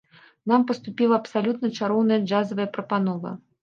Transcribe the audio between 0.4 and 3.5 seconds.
Нам паступіла абсалютна чароўная джазавая прапанова.